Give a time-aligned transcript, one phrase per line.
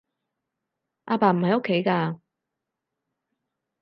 [1.05, 2.19] 阿爸唔喺屋企㗎